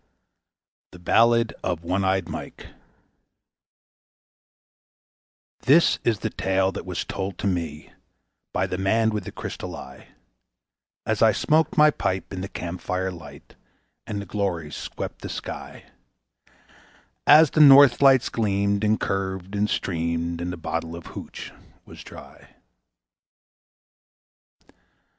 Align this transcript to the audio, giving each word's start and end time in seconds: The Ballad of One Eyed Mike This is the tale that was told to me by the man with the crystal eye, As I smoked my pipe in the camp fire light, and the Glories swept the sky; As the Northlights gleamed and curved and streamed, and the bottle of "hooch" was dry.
The 0.93 0.97
Ballad 0.97 1.53
of 1.63 1.83
One 1.83 2.03
Eyed 2.03 2.27
Mike 2.27 2.65
This 5.59 5.99
is 6.03 6.21
the 6.21 6.31
tale 6.31 6.71
that 6.71 6.87
was 6.87 7.05
told 7.05 7.37
to 7.37 7.45
me 7.45 7.93
by 8.51 8.65
the 8.65 8.79
man 8.79 9.11
with 9.11 9.25
the 9.25 9.31
crystal 9.31 9.75
eye, 9.75 10.07
As 11.05 11.21
I 11.21 11.31
smoked 11.31 11.77
my 11.77 11.91
pipe 11.91 12.33
in 12.33 12.41
the 12.41 12.49
camp 12.49 12.81
fire 12.81 13.11
light, 13.11 13.53
and 14.07 14.19
the 14.19 14.25
Glories 14.25 14.75
swept 14.75 15.21
the 15.21 15.29
sky; 15.29 15.83
As 17.27 17.51
the 17.51 17.61
Northlights 17.61 18.29
gleamed 18.31 18.83
and 18.83 18.99
curved 18.99 19.53
and 19.55 19.69
streamed, 19.69 20.41
and 20.41 20.51
the 20.51 20.57
bottle 20.57 20.95
of 20.95 21.05
"hooch" 21.13 21.51
was 21.85 22.03
dry. 22.03 22.55